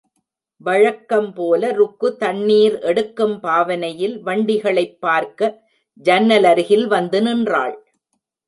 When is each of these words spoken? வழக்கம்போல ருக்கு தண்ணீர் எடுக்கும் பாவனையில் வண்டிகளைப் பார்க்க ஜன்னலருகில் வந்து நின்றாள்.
வழக்கம்போல 0.61 1.71
ருக்கு 1.71 2.17
தண்ணீர் 2.17 2.79
எடுக்கும் 2.81 3.39
பாவனையில் 3.39 4.17
வண்டிகளைப் 4.25 4.97
பார்க்க 4.99 5.51
ஜன்னலருகில் 6.03 6.87
வந்து 6.87 7.21
நின்றாள். 7.21 7.77